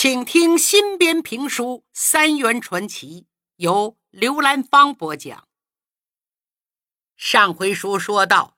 [0.00, 3.22] 请听新编评书《三元传奇》，
[3.56, 5.48] 由刘兰芳播讲。
[7.16, 8.56] 上回书说到，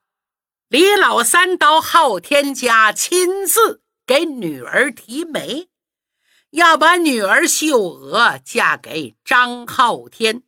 [0.68, 5.70] 李老三到昊天家亲自给女儿提媒，
[6.50, 10.42] 要把女儿秀娥嫁给张昊天。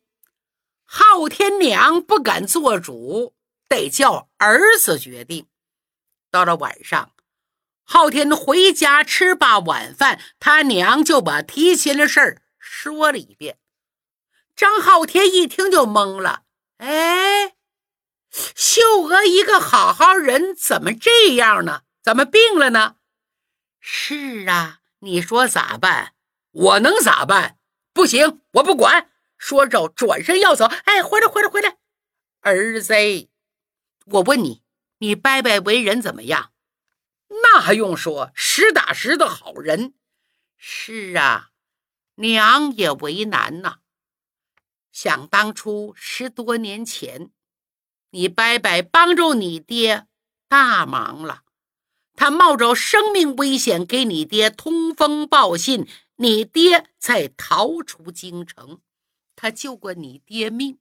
[0.85, 3.33] 昊天娘不敢做主，
[3.67, 5.47] 得叫儿子决定。
[6.29, 7.12] 到了晚上。
[7.85, 13.57] 昊天回家吃罢晚饭，他娘就把提亲的事儿说了一遍。
[14.55, 16.43] 张昊天一听就懵了
[16.77, 17.55] ：“哎，
[18.31, 21.81] 秀娥一个好好人，怎么这样呢？
[22.01, 22.95] 怎么病了呢
[23.81, 26.13] ？”“是啊，你说咋办？
[26.51, 27.57] 我能咋办？
[27.93, 30.65] 不行，我不管。”说着转身要走。
[30.85, 31.77] “哎，回来，回来，回来，
[32.39, 32.93] 儿子，
[34.05, 34.63] 我问你，
[34.99, 36.51] 你伯伯为人怎么样？”
[37.41, 39.95] 那还用说，实打实的好人。
[40.57, 41.49] 是啊，
[42.15, 43.79] 娘也为难呐。
[44.91, 47.31] 想当初十多年前，
[48.11, 50.07] 你伯伯帮助你爹
[50.47, 51.43] 大忙了，
[52.15, 58.81] 他冒着生命危险给你爹通风报信，你爹才逃出京城。
[59.35, 60.77] 他救过你爹命。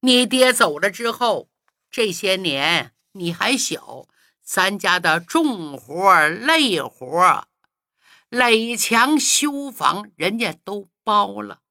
[0.00, 1.50] 你爹走了之后，
[1.90, 4.08] 这些年你还小。
[4.44, 7.48] 咱家的重活累活
[8.28, 11.62] 垒墙修房，人家都包了。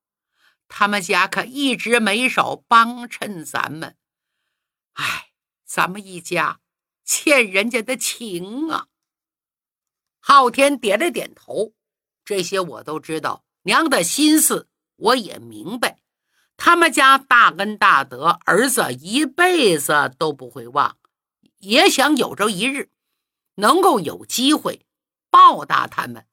[0.68, 3.96] 他们家可一直没少帮衬咱们。
[4.94, 5.30] 哎，
[5.64, 6.60] 咱们一家
[7.06, 8.88] 欠人家的情啊！
[10.20, 11.74] 昊天点了点头，
[12.26, 16.00] 这些我都知道，娘的心思我也明白。
[16.58, 20.98] 他们家大恩大德，儿子一辈子都不会忘。
[21.64, 22.89] 也想有朝一日
[23.56, 24.86] 能够有机会
[25.30, 26.28] 报答他们。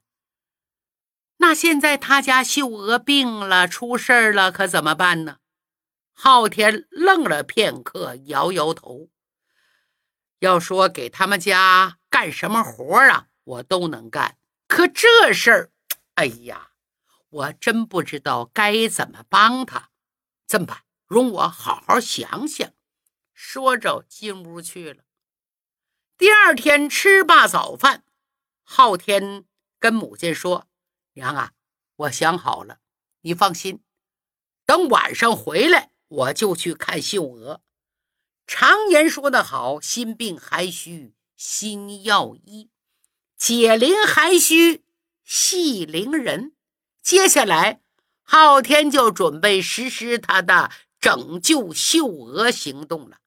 [1.36, 5.38] 那现在他家秀娥病了，出事儿了，可怎么办呢？
[6.12, 9.08] 昊天愣了片刻，摇摇头。
[10.40, 14.36] 要说给他们家干什么活啊，我都能干。
[14.66, 15.70] 可这事儿，
[16.14, 16.72] 哎呀，
[17.28, 19.90] 我真不知道该怎么帮他。
[20.46, 20.82] 这么办？
[21.06, 22.68] 容我好好想想。
[23.32, 25.04] 说着，进屋去了。
[26.20, 28.04] 第二天吃罢早饭，
[28.62, 29.46] 昊天
[29.78, 30.68] 跟母亲说
[31.16, 31.52] ：“娘啊，
[31.96, 32.76] 我想好了，
[33.22, 33.80] 你放心，
[34.66, 37.62] 等晚上回来，我就去看秀娥。
[38.46, 42.68] 常言说得好，心病还需心药医，
[43.38, 44.84] 解铃还需
[45.24, 46.52] 系铃人。
[47.00, 47.80] 接下来，
[48.20, 50.70] 昊天就准备实施他的
[51.00, 53.19] 拯救秀娥行动了。”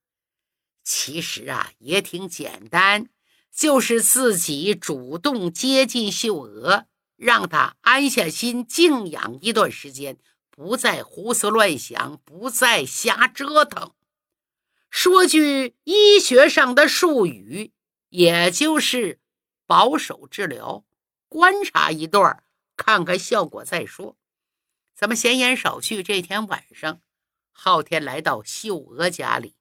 [0.83, 3.09] 其实啊，也挺简单，
[3.51, 10.17] 就是自己主动接近秀娥，让她安下心，静养一段时间，
[10.49, 13.93] 不再胡思乱想，不再瞎折腾。
[14.89, 17.71] 说句医学上的术语，
[18.09, 19.19] 也就是
[19.65, 20.85] 保守治疗，
[21.27, 22.43] 观察一段，
[22.75, 24.17] 看看效果再说。
[24.93, 27.01] 咱们闲言少叙，这天晚上，
[27.51, 29.55] 昊天来到秀娥家里。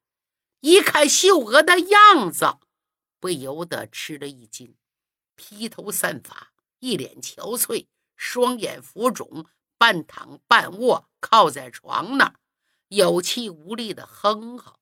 [0.62, 2.56] 一看秀娥的样子，
[3.18, 4.76] 不由得吃了一惊。
[5.34, 9.46] 披头散发，一脸憔悴，双眼浮肿，
[9.76, 12.34] 半躺半卧，靠在床那儿，
[12.86, 14.76] 有气无力的哼哼。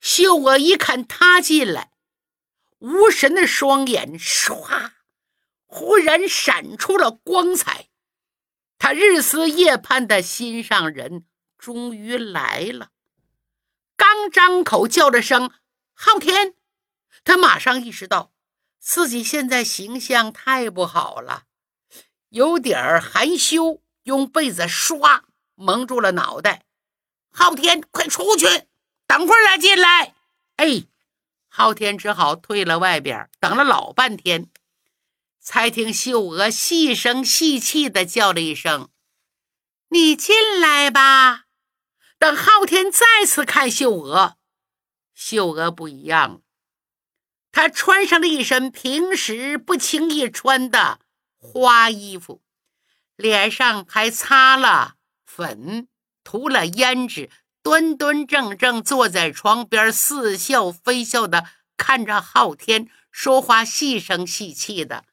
[0.00, 1.92] 秀娥一看他进来，
[2.80, 4.90] 无神的双眼唰，
[5.66, 7.90] 忽然闪出了光彩。
[8.76, 12.90] 他日思夜盼的心上人终于来了。
[14.02, 15.52] 刚张口叫了声
[15.94, 16.56] “昊天”，
[17.22, 18.32] 他马上意识到
[18.80, 21.44] 自己现在形象太不好了，
[22.30, 25.22] 有点含羞，用被子唰
[25.54, 26.64] 蒙住了脑袋。
[27.30, 28.66] 昊天，快出去，
[29.06, 30.16] 等会儿再进来。
[30.56, 30.82] 哎，
[31.48, 34.50] 昊天只好退了外边，等了老半天，
[35.38, 38.90] 才听秀娥细声细气的叫了一声
[39.90, 41.41] ：“你进来吧。”
[42.22, 44.36] 等昊天再次看秀娥，
[45.12, 46.40] 秀娥不一样。
[47.50, 51.00] 她穿上了一身平时不轻易穿的
[51.36, 52.40] 花衣服，
[53.16, 55.88] 脸上还擦了粉，
[56.22, 57.28] 涂了胭脂，
[57.60, 61.46] 端端正正坐在床边，似笑非笑的
[61.76, 65.06] 看着昊天，说话细声细气的：“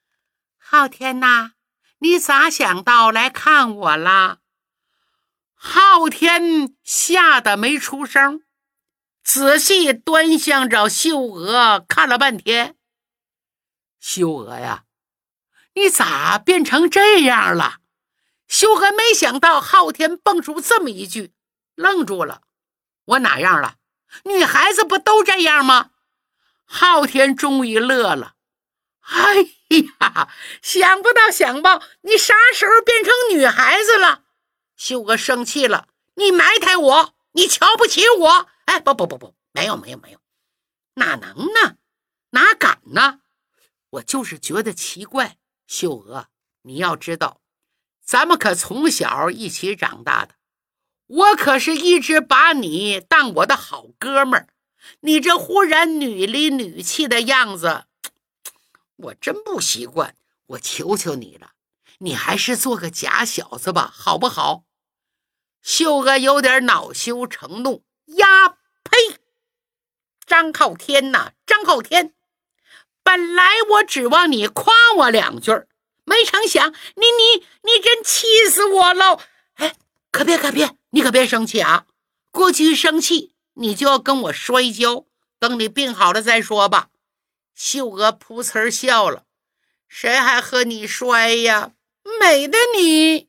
[0.61, 1.53] 昊天呐，
[1.97, 4.41] 你咋想到来看我啦？”
[5.61, 8.41] 昊天吓得没出声，
[9.21, 12.77] 仔细端详着秀娥，看了半天。
[13.99, 14.85] 秀娥呀，
[15.73, 17.79] 你咋变成这样了？
[18.47, 21.33] 秀娥没想到昊天蹦出这么一句，
[21.75, 22.41] 愣住了。
[23.03, 23.75] 我哪样了？
[24.23, 25.89] 女孩子不都这样吗？
[26.63, 28.35] 昊天终于乐了。
[29.01, 29.35] 哎
[29.99, 30.29] 呀，
[30.61, 34.23] 想不到，想不到，你啥时候变成女孩子了？
[34.79, 38.47] 秀娥生气了，你埋汰我，你瞧不起我。
[38.63, 40.19] 哎，不不不不，没有没有没有，
[40.93, 41.75] 哪能呢？
[42.29, 43.19] 哪敢呢？
[43.89, 45.37] 我就是觉得奇怪。
[45.67, 46.29] 秀娥，
[46.61, 47.41] 你要知道，
[48.01, 50.35] 咱们可从小一起长大的，
[51.07, 54.47] 我可是一直把你当我的好哥们儿。
[55.01, 57.83] 你这忽然女里女气的样子，
[58.95, 60.15] 我真不习惯。
[60.47, 61.51] 我求求你了，
[61.97, 64.63] 你还是做个假小子吧，好不好？
[65.61, 68.49] 秀娥有点恼羞成怒，呀
[68.83, 69.19] 呸！
[70.25, 72.13] 张浩天呐，张浩天，
[73.03, 75.51] 本来我指望你夸我两句，
[76.05, 79.19] 没成想你你你真气死我喽！
[79.55, 79.75] 哎，
[80.11, 81.85] 可别可别，你可别生气啊！
[82.31, 83.33] 过去生气。
[83.55, 85.05] 你就要跟我摔跤，
[85.37, 86.87] 等你病好了再说吧。
[87.53, 89.25] 秀娥噗呲笑了，
[89.89, 91.73] 谁还和你摔呀？
[92.21, 93.28] 美的你！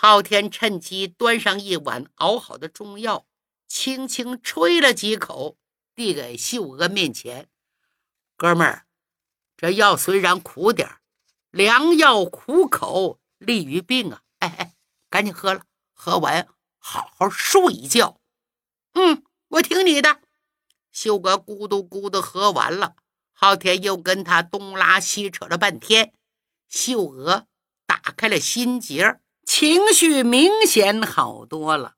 [0.00, 3.26] 昊天趁机端上一碗熬好的中药，
[3.66, 5.56] 轻轻吹了几口，
[5.92, 7.48] 递给秀娥面前。
[8.36, 8.86] 哥们儿，
[9.56, 11.00] 这药虽然苦点儿
[11.50, 14.22] 良药苦口，利于病啊！
[14.38, 14.74] 哎哎，
[15.10, 16.46] 赶紧喝了，喝完
[16.78, 18.20] 好好睡一觉。
[18.92, 20.20] 嗯，我听你的。
[20.92, 22.94] 秀娥咕嘟咕嘟喝完了，
[23.32, 26.14] 昊天又跟他东拉西扯了半天。
[26.68, 27.48] 秀娥
[27.84, 31.94] 打开了心结儿，情绪明显好多了。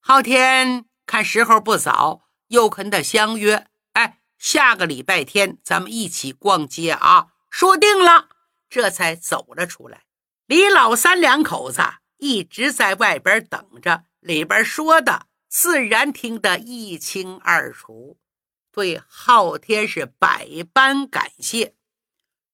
[0.00, 8.28] 昊天看时候不早，又跟他相约：“哎，下个礼拜天咱们一起逛街啊！”说定了，
[8.68, 10.04] 这才走了出来。
[10.44, 11.80] 李老三两口子
[12.18, 15.26] 一直在外边等着，里边说的。
[15.48, 18.18] 自然听得一清二楚，
[18.70, 21.74] 对昊天是百般感谢。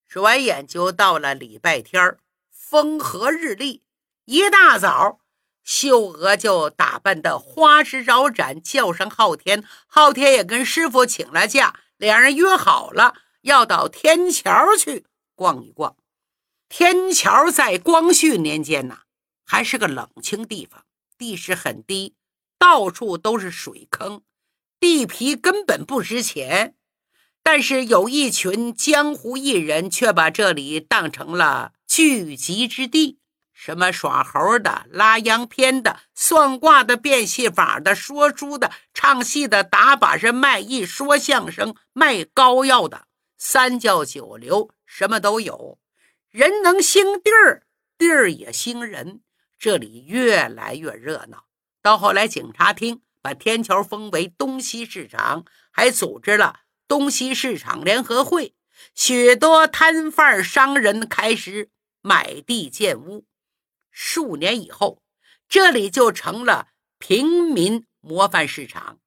[0.07, 2.17] 转眼就到了礼拜天
[2.49, 3.83] 风和日丽。
[4.25, 5.19] 一大早，
[5.63, 9.63] 秀娥就打扮的花枝招展，叫上昊天。
[9.85, 15.05] 昊天也跟师傅请了假，两人约好了要到天桥去
[15.35, 15.95] 逛一逛。
[16.67, 19.01] 天桥在光绪年间呢，
[19.45, 20.85] 还是个冷清地方，
[21.19, 22.15] 地势很低。
[22.57, 24.23] 到处都是水坑，
[24.79, 26.75] 地皮根本不值钱。
[27.43, 33.19] 但是有一群江湖艺人却把这里当成了聚集之地，
[33.57, 43.07] 什么耍猴的、拉洋片的、算卦的、变戏法的、说书的、唱戏的、打把式、卖艺、说相声、卖膏药的，
[43.37, 45.79] 三教九流什么都有。
[46.29, 47.63] 人能兴地儿，
[47.97, 49.21] 地儿也兴人，
[49.57, 51.45] 这里越来越热闹。
[51.81, 56.59] 到后来，警察厅把天桥封为东西市场，还组织了
[56.89, 58.53] 东西市场联合会。
[58.93, 61.69] 许多摊贩商人开始
[62.01, 63.25] 买地建屋。
[63.97, 65.01] 数年以后，
[65.47, 66.67] 这里就成了
[66.99, 68.99] 平民模范市场。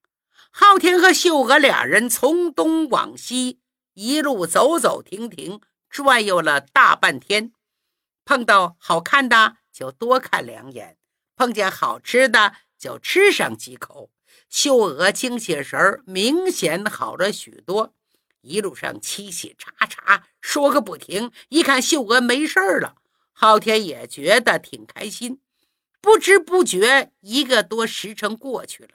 [0.50, 3.60] 昊天和秀娥俩人从东往西
[3.92, 7.52] 一路走走停停，转悠了大半天。
[8.24, 10.96] 碰到好看的就多看两眼，
[11.36, 12.54] 碰见好吃的。
[12.78, 14.12] 就吃上几口，
[14.48, 17.92] 秀娥精气神明显好了许多，
[18.40, 21.32] 一路上嘁嘁喳喳说个不停。
[21.48, 22.94] 一看秀娥没事了，
[23.40, 25.40] 昊天也觉得挺开心。
[26.00, 28.88] 不知不觉，一个多时辰过去了，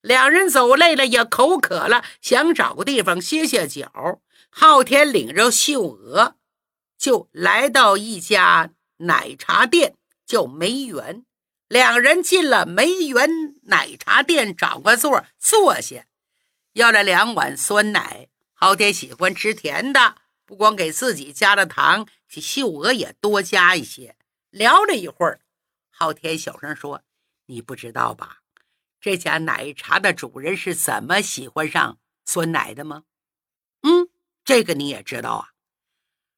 [0.00, 4.20] 两人走累了，也口渴了，想找个地方歇歇脚。
[4.50, 6.36] 昊天领着秀娥
[6.96, 11.24] 就来到一家奶茶店，叫梅园。
[11.66, 13.28] 两人进了梅园
[13.62, 16.06] 奶茶店，找个座坐下，
[16.74, 18.28] 要了两碗酸奶。
[18.52, 24.16] 昊天喜欢吃甜的，不光给自己加了糖，这秀娥也多加一些。
[24.50, 25.40] 聊了一会儿，
[25.90, 27.02] 昊天小声说
[27.46, 28.42] ：“你不知道吧？
[29.00, 33.04] 这家奶茶的主人是怎么喜欢上酸奶的吗
[33.82, 34.08] ？”“嗯，
[34.44, 35.48] 这个你也知道啊。”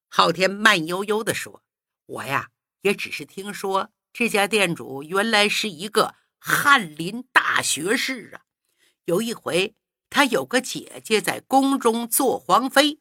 [0.09, 1.63] 昊天慢悠悠地说
[2.07, 2.51] ：“我呀，
[2.83, 8.47] 也只是听说。”这家店主原来是一个翰林大学士啊！
[9.07, 9.75] 有一回，
[10.09, 13.01] 他有个姐姐在宫中做皇妃，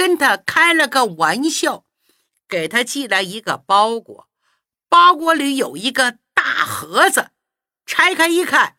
[0.00, 1.84] 跟他开了个玩笑，
[2.48, 4.30] 给他寄来一个包裹，
[4.88, 7.32] 包裹里有一个大盒子，
[7.84, 8.76] 拆开一看，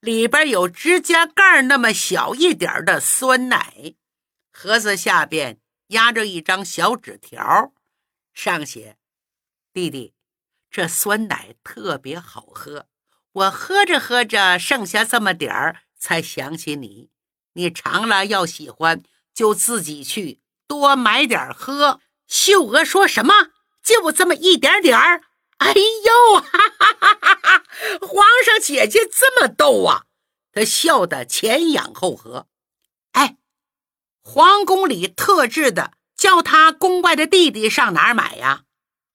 [0.00, 3.94] 里边有指甲盖那么小一点的酸奶，
[4.50, 7.72] 盒子下边压着一张小纸条，
[8.32, 8.96] 上写
[9.72, 10.12] ：“弟弟。”
[10.72, 12.88] 这酸奶特别好喝，
[13.30, 17.10] 我喝着喝着剩下这么点儿，才想起你。
[17.52, 22.00] 你尝了要喜欢，就自己去多买点喝。
[22.26, 23.50] 秀娥说什么？
[23.82, 25.22] 就这么一点点儿？
[25.58, 27.64] 哎呦， 哈哈哈哈哈！
[28.00, 30.04] 皇上姐姐这么逗啊！
[30.52, 32.48] 他笑得前仰后合。
[33.12, 33.36] 哎，
[34.22, 38.64] 皇宫里特制的，叫他宫外的弟弟上哪儿买呀？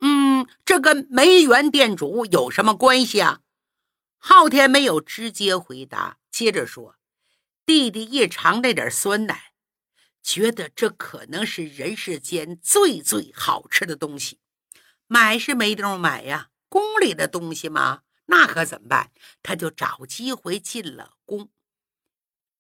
[0.02, 3.40] 嗯，这跟梅园店主有什么关系啊？
[4.18, 6.96] 昊天没有直接回答，接着说
[7.66, 9.49] ：“弟弟一尝那点酸奶，
[10.22, 14.40] 觉得这可能是人世间最最好吃的东西。
[15.08, 19.12] 买是没地方买呀，宫里的东西嘛，那可怎么办？
[19.42, 21.50] 他就找机会进了宫，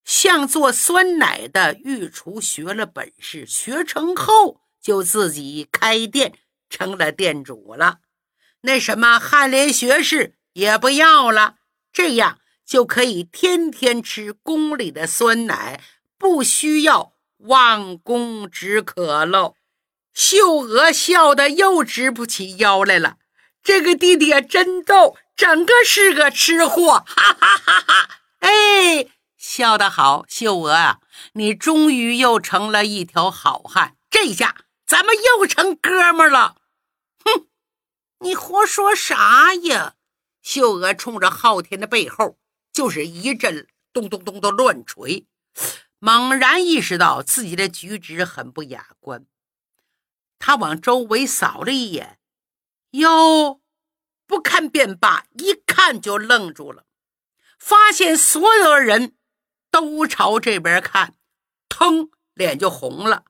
[0.03, 6.39] 向做酸奶的御厨学了本事，学成后就自己开店。”
[6.71, 8.01] 成了店主了，
[8.61, 11.55] 那什么翰林学士也不要了，
[11.91, 15.83] 这样就可以天天吃宫里的酸奶，
[16.15, 19.55] 不需要望功止渴喽。
[20.13, 23.17] 秀娥笑得又直不起腰来了，
[23.63, 28.09] 这个弟弟真逗，整个是个吃货，哈哈哈哈！
[28.39, 30.99] 哎，笑得好，秀娥啊，
[31.33, 36.55] 你终于又成了一条好汉，这下咱们又成哥们了。
[37.23, 37.47] 哼，
[38.19, 39.93] 你胡说啥呀？
[40.41, 42.37] 秀娥冲着昊天的背后
[42.73, 45.27] 就是一阵咚咚咚的乱锤，
[45.99, 49.25] 猛然意识到自己的举止很不雅观。
[50.39, 52.17] 他往周围扫了一眼，
[52.91, 53.61] 哟，
[54.25, 56.85] 不看便罢，一看就愣住了，
[57.57, 59.15] 发现所有人
[59.69, 61.15] 都朝这边看，
[61.67, 63.25] 腾，脸就红了。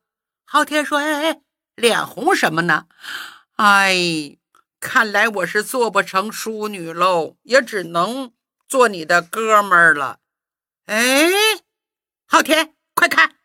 [0.46, 1.42] 昊天说：“哎哎，
[1.76, 2.86] 脸红什么呢？”
[3.58, 4.38] 哎，
[4.80, 8.32] 看来我是做不成淑女喽，也只能
[8.68, 10.20] 做你的哥们儿了。
[10.86, 11.30] 哎，
[12.32, 13.38] 昊天，快看，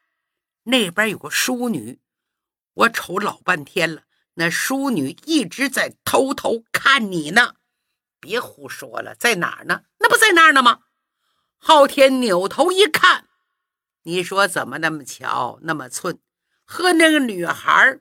[0.64, 2.03] 那边有个淑女，
[2.75, 4.03] 我瞅老半天了，
[4.35, 7.55] 那淑女一直在偷偷看你呢。
[8.21, 9.85] 别胡说了，在哪儿呢？
[10.00, 10.81] 那不在那儿呢吗？
[11.57, 13.26] 昊天扭头一看，
[14.03, 16.21] 你说怎么那么巧，那么寸，
[16.67, 18.00] 和那个女孩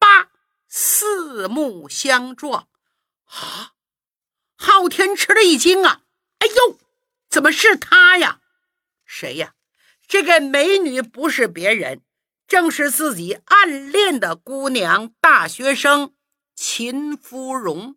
[0.00, 0.32] 八。
[0.66, 2.66] 四目相撞，
[3.26, 3.74] 啊！
[4.56, 6.02] 昊天吃了一惊啊！
[6.40, 6.80] 哎呦，
[7.30, 8.40] 怎么是他呀？
[9.04, 9.54] 谁呀？
[10.06, 12.02] 这个美女不是别人，
[12.46, 16.14] 正是自己暗恋的姑娘，大学生
[16.54, 17.96] 秦芙蓉。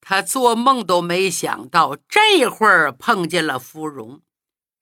[0.00, 4.22] 他做梦都没想到这会儿碰见了芙蓉，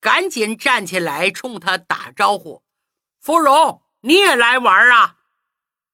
[0.01, 2.63] 赶紧站起来冲他打招呼
[3.21, 5.17] ：“芙蓉，你也来玩啊？”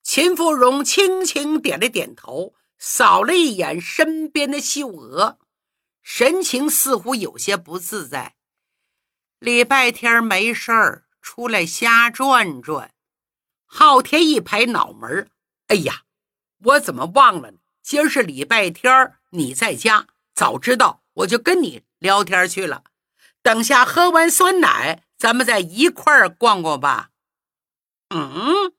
[0.02, 5.38] 秦芙蓉轻轻点了点头，扫了一眼身边的秀娥，
[6.02, 8.34] 神情似乎有些不自在。
[9.38, 12.93] 礼拜天没事儿，出来瞎转转。
[13.67, 15.29] 昊天一拍脑门
[15.69, 16.03] 哎呀，
[16.64, 17.59] 我怎么忘了呢？
[17.83, 22.85] 今儿是礼拜天，你在家，早知道我就跟你聊天去了。
[23.43, 27.11] 等下喝完酸奶，咱们再一块儿逛逛吧。
[28.11, 28.73] 嗯。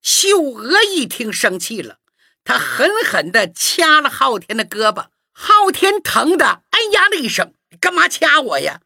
[0.00, 1.98] 秀娥一听生气了，
[2.42, 5.08] 她狠狠地掐了昊天的胳膊。
[5.32, 8.80] 昊天疼的哎呀了一声：“你干嘛掐我呀？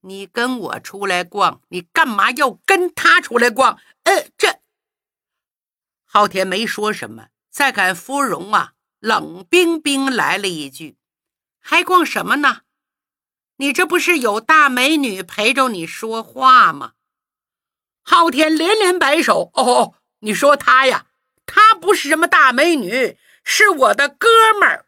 [0.00, 4.60] 你跟我出来逛，你干嘛要跟他出来逛？”呃，这
[6.04, 7.28] 昊天没说什么。
[7.50, 10.96] 再看芙蓉啊，冷冰冰来了一句
[11.58, 12.62] ：“还逛什么呢？
[13.56, 16.94] 你这不是有大美女陪着你说话吗？”
[18.02, 21.06] 昊天连连摆手：“哦。”你说她呀，
[21.46, 24.28] 她不是什么大美女，是我的哥
[24.58, 24.86] 们儿。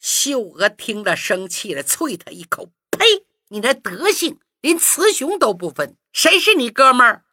[0.00, 3.24] 秀娥听了生气了，啐他一口：“呸！
[3.52, 7.24] 你那德性，连雌雄都不分，谁是你哥们儿？”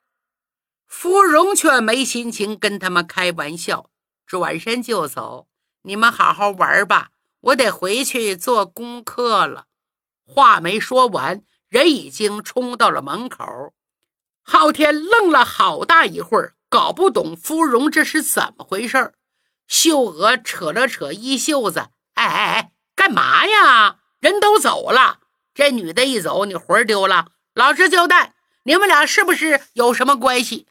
[0.85, 3.89] 芙蓉却没心情跟他们开玩笑，
[4.25, 5.47] 转身就走。
[5.83, 9.67] 你们好好玩吧，我得回去做功课了。
[10.25, 13.73] 话没说完，人已经冲到了门口。
[14.43, 16.55] 昊天愣了好大一会儿。
[16.67, 19.15] 搞不懂芙蓉这是怎么回事
[19.67, 21.79] 秀娥扯了扯衣袖子，
[22.13, 23.99] 哎哎哎，干嘛呀？
[24.19, 25.18] 人都走了，
[25.59, 27.33] 这女的一走，你魂儿丢了。
[27.53, 30.67] 老实交代，你们俩是不是有什么关系？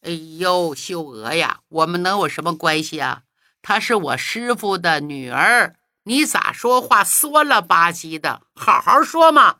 [0.00, 3.24] 哎呦，秀娥呀，我们能有什么关系啊？
[3.60, 8.40] 她是我师傅的女儿，你咋说话酸了吧唧的？
[8.54, 9.56] 好好说嘛。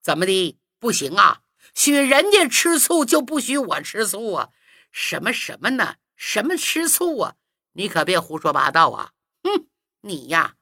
[0.00, 0.56] 怎么的？
[0.78, 1.40] 不行啊？
[1.74, 4.50] 许人家吃醋就不许我吃醋啊？
[4.92, 5.96] 什么什么呢？
[6.14, 7.34] 什么吃醋啊？
[7.72, 9.10] 你可别胡说八道啊！
[9.42, 9.66] 哼，
[10.02, 10.54] 你呀，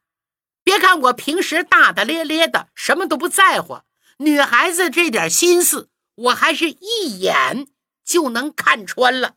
[0.67, 3.83] 别看我平时大大咧咧的，什么都不在乎，
[4.17, 7.69] 女孩子这点心思，我还是一眼
[8.05, 9.37] 就能看穿了。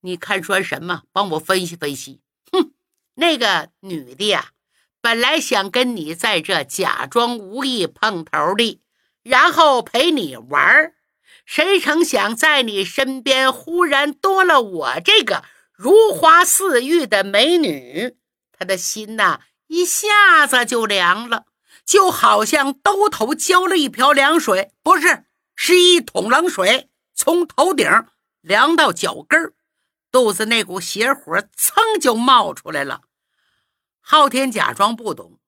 [0.00, 1.02] 你看穿什么？
[1.12, 2.20] 帮我分析分析。
[2.50, 2.72] 哼，
[3.14, 4.50] 那个女的呀，
[5.00, 8.80] 本来想跟你在这假装无意碰头的，
[9.22, 10.94] 然后陪你玩儿。
[11.46, 18.16] 谁成想，在你身边忽然多了我这个如花似玉的美女，
[18.50, 21.44] 他的心呐一下子就凉了，
[21.84, 25.24] 就好像兜头浇了一瓢凉水，不是，
[25.54, 27.88] 是一桶冷水，从头顶
[28.40, 29.54] 凉到脚跟，
[30.10, 33.02] 肚子那股邪火噌就冒出来了。
[34.00, 35.38] 昊天假装不懂，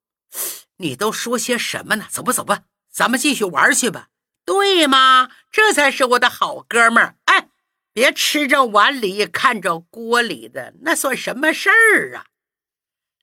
[0.77, 2.07] 你都说些什么呢？
[2.09, 2.61] 走吧，走吧，
[2.93, 4.07] 咱们继续玩去吧。
[4.45, 5.31] 对吗？
[5.51, 7.17] 这才是我的好哥们儿！
[7.25, 7.49] 哎，
[7.93, 12.27] 别吃着碗里看着锅里的，那算什么事儿啊？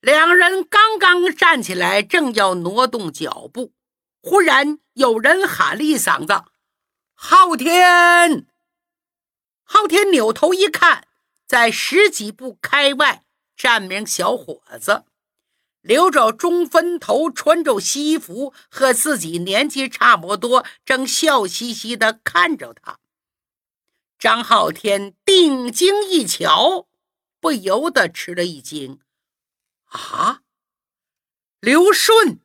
[0.01, 3.73] 两人刚刚站起来，正要挪动脚步，
[4.21, 6.45] 忽然有人喊了一嗓子
[7.13, 8.47] ：“昊天！”
[9.63, 11.05] 昊天扭头一看，
[11.45, 13.23] 在十几步开外
[13.57, 15.03] 站名小伙子。
[15.81, 22.99] 留着中分头，穿着西服，和自己年纪差不多，正笑嘻嘻地看着他。
[24.17, 26.87] 张浩天定睛一瞧，
[27.39, 28.99] 不由得吃了一惊
[29.89, 30.41] ：“啊，
[31.59, 32.39] 刘顺，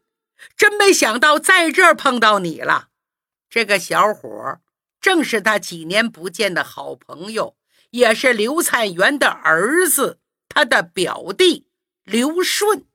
[0.57, 2.89] 真没想到在这儿碰到你了。
[3.49, 4.61] 这个小伙儿
[5.01, 7.57] 正是他几年不见的好朋友，
[7.91, 11.69] 也是刘灿元的儿子，他的表弟
[12.03, 12.87] 刘顺。”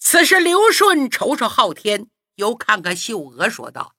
[0.00, 3.94] 此时，刘顺瞅瞅昊天，又看看秀娥，说道：“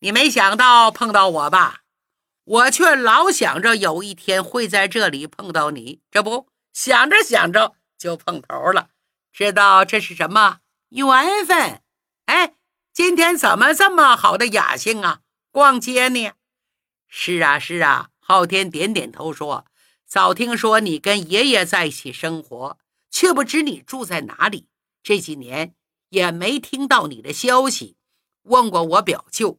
[0.00, 1.82] 你没想到碰到我吧？
[2.44, 6.00] 我却老想着有一天会在这里碰到你。
[6.10, 8.90] 这不想着想着就碰头了，
[9.32, 11.82] 知道这是什么缘分？
[12.26, 12.54] 哎，
[12.92, 15.20] 今天怎么这么好的雅兴啊？
[15.50, 16.32] 逛街呢？
[17.08, 19.64] 是啊，是啊。”昊天点点头说
[20.06, 22.78] ：“早听说你跟爷爷在一起生活，
[23.10, 24.68] 却不知你住在哪里。”
[25.02, 25.74] 这几年
[26.10, 27.96] 也没听到你的消息，
[28.42, 29.58] 问过我表舅，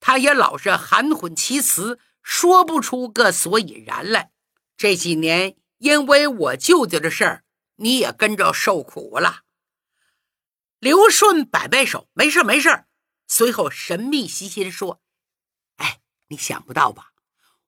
[0.00, 4.32] 他也老是含混其辞，说不出个所以然来。
[4.76, 7.44] 这几年因为我舅舅的事儿，
[7.76, 9.42] 你也跟着受苦了。
[10.78, 12.84] 刘顺摆摆手，没事没事。
[13.26, 15.00] 随后神秘兮兮地说
[15.76, 17.12] ：“哎，你想不到吧？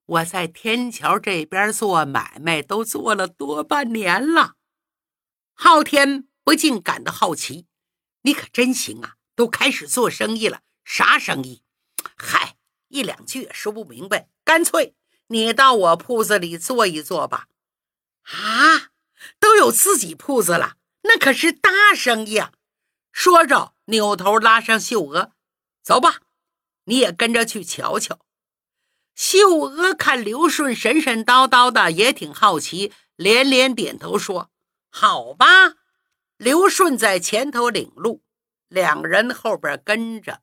[0.04, 4.56] 我在天桥这边做买卖都做了多半年了。”
[5.54, 6.28] 昊天。
[6.46, 7.66] 不禁感到好奇，
[8.22, 9.16] 你可真行啊！
[9.34, 11.64] 都开始做生意了，啥生意？
[12.16, 14.28] 嗨，一两句也说不明白。
[14.44, 14.94] 干脆
[15.26, 17.48] 你到我铺子里坐一坐吧。
[18.22, 18.90] 啊，
[19.38, 22.52] 都有自己铺子了，那可是大生意啊！
[23.12, 25.32] 说着，扭头拉上秀娥，
[25.82, 26.20] 走吧，
[26.84, 28.20] 你也跟着去瞧瞧。
[29.14, 34.50] 秀娥看刘顺神神叨叨的，也挺好奇，连连点头说
[34.92, 35.76] ：“好吧。”
[36.36, 38.22] 刘顺在前头领路，
[38.68, 40.42] 两人后边跟着。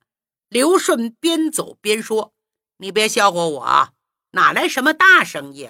[0.49, 2.33] 刘顺边走边说
[2.77, 3.91] ：“你别笑话我啊，
[4.31, 5.69] 哪来什么大生意？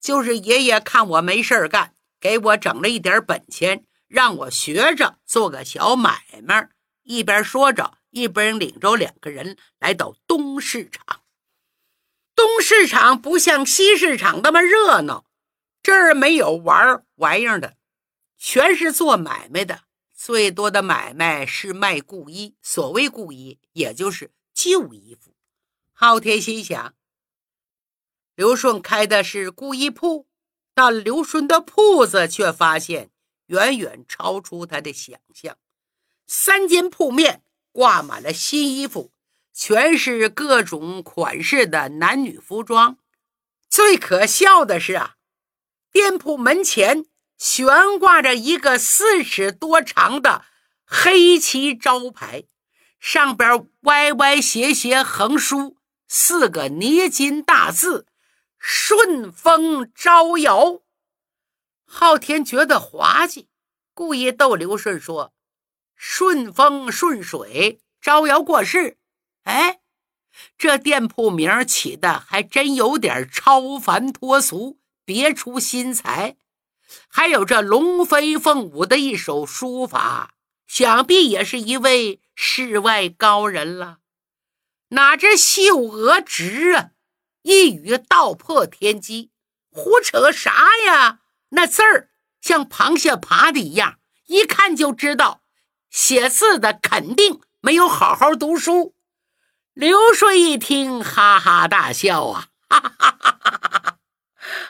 [0.00, 1.93] 就是爷爷看我没事干，
[2.24, 6.70] 给我整了一点本钱，让我学着做个小买卖。”
[7.04, 11.20] 一边说着，一边领着两个人来到东市场。
[12.34, 15.26] 东市场不像西市场那么热闹，
[15.82, 17.76] 这儿没有玩玩意儿的。
[18.38, 19.82] 全是做买卖的，
[20.14, 22.56] 最多的买卖是卖故衣。
[22.62, 25.34] 所谓故衣，也就是旧衣服。
[25.92, 26.94] 昊天心想，
[28.34, 30.26] 刘顺开的是故衣铺，
[30.74, 33.10] 但刘顺的铺子却发现
[33.46, 35.56] 远远超出他的想象。
[36.26, 39.12] 三间铺面挂满了新衣服，
[39.52, 42.98] 全是各种款式的男女服装。
[43.68, 45.14] 最可笑的是啊，
[45.90, 47.06] 店铺门前。
[47.36, 50.44] 悬挂着一个四尺多长的
[50.86, 52.44] 黑漆招牌，
[53.00, 58.06] 上边歪歪斜斜横书四个泥金大字
[58.66, 60.80] “顺风招摇”。
[61.84, 63.48] 昊天觉得滑稽，
[63.92, 65.34] 故意逗刘顺说
[65.94, 68.96] ：“顺风顺水，招摇过市。”
[69.44, 69.80] 哎，
[70.56, 76.38] 这店铺名起的还真有点超凡脱俗，别出心裁。
[77.08, 80.32] 还有这龙飞凤舞的一手书法，
[80.66, 83.98] 想必也是一位世外高人了。
[84.88, 86.92] 哪知秀娥直啊，
[87.44, 89.30] 一语道破天机，
[89.70, 91.20] 胡扯啥呀？
[91.50, 92.08] 那字儿
[92.40, 95.42] 像螃蟹爬的一样，一看就知道
[95.90, 98.94] 写字的肯定没有好好读书。
[99.74, 103.98] 刘顺一听，哈哈大笑啊，哈哈哈哈哈哈！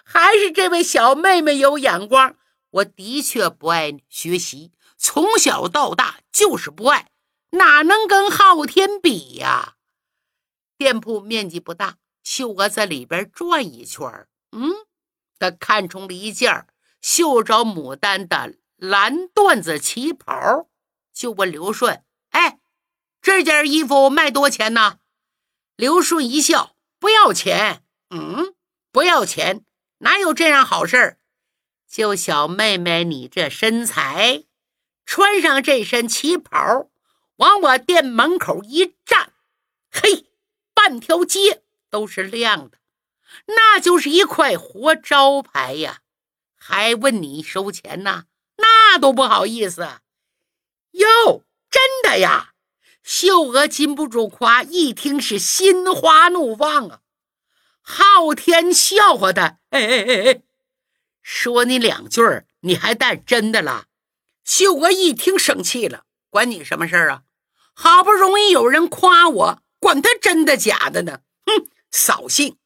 [0.05, 2.35] 还是这位小妹妹有眼光。
[2.71, 7.13] 我的确不爱学习，从小到大就是不爱，
[7.51, 9.75] 哪能跟昊天比呀？
[10.77, 14.73] 店铺面积不大，秀娥在里边转一圈嗯，
[15.39, 16.67] 她看中了一件
[17.01, 20.69] 绣着牡丹的蓝缎子旗袍，
[21.13, 22.59] 就问刘顺：“哎，
[23.23, 24.99] 这件衣服卖多钱呢？”
[25.77, 28.55] 刘顺一笑：“不要钱。”嗯，
[28.93, 29.65] 不要钱，
[29.99, 31.19] 哪有这样好事？
[31.89, 34.45] 就小妹妹你这身材，
[35.05, 36.91] 穿上这身旗袍，
[37.37, 39.33] 往我店门口一站，
[39.91, 40.27] 嘿，
[40.73, 41.64] 半条街
[41.95, 42.79] 都是亮的，
[43.47, 46.01] 那就是一块活招牌呀！
[46.57, 48.25] 还问你收钱呢？
[48.57, 50.01] 那都不好意思啊。
[50.91, 52.55] 哟，真的呀！
[53.05, 57.01] 秀娥禁不住夸，一听是心花怒放啊！
[57.81, 60.43] 昊天笑话他，哎哎哎哎。
[61.23, 63.87] 说你两句儿，你还带真的了？
[64.43, 67.23] 秀娥一听生气了，管你什么事儿啊？
[67.73, 71.21] 好不容易有人夸我，管他真的假的呢？
[71.97, 72.59] 扫兴！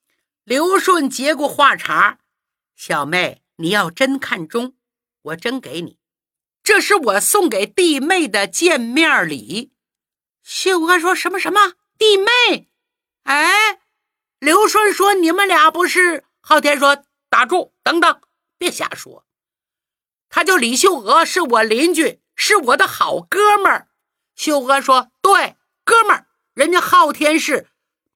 [0.42, 2.18] 刘顺接过话茬
[2.74, 4.74] ：“小妹，你要真看中，
[5.20, 5.98] 我真给你。
[6.62, 9.74] 这是我送给弟妹的见面礼。”
[10.42, 12.70] 秀娥说什么什么弟妹？
[13.24, 13.80] 哎，
[14.38, 16.24] 刘顺说你们俩不是？
[16.40, 18.22] 昊天说打住，等等。
[18.56, 19.26] 别瞎说，
[20.30, 23.90] 他叫李秀娥，是我邻居，是我的好哥们儿。
[24.34, 27.68] 秀娥说：“对，哥们儿，人家昊天是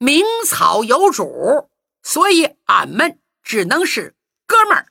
[0.03, 1.71] 名草有主，
[2.03, 4.17] 所以俺们只能是
[4.49, 4.89] 哥们儿。”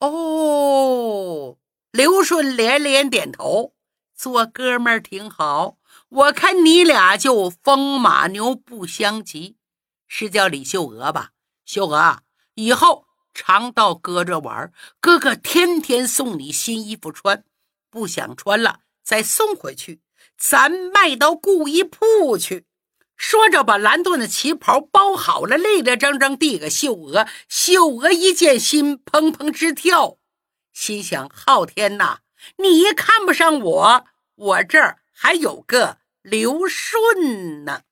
[0.00, 1.56] 哦，
[1.92, 3.72] 刘顺连连点头，
[4.16, 5.76] 做哥们儿挺好。
[6.08, 9.56] 我看你俩就风马牛不相及，
[10.08, 11.30] 是叫李秀娥吧？
[11.64, 12.18] 秀娥，
[12.54, 13.06] 以后。
[13.38, 17.44] 常到哥这玩，哥哥天天送你新衣服穿，
[17.90, 20.00] 不想穿了再送回去，
[20.38, 22.64] 咱卖到布衣铺去。
[23.16, 27.26] 说着，把蓝缎的旗袍包好了，立立正正递给秀娥。
[27.48, 30.18] 秀娥一见，心怦怦直跳，
[30.72, 32.18] 心想：昊天呐，
[32.58, 34.04] 你看不上我，
[34.36, 37.82] 我这儿还有个刘顺呢。